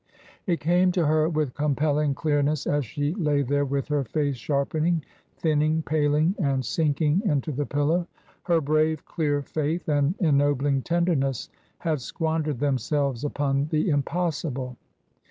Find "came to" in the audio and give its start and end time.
0.59-1.05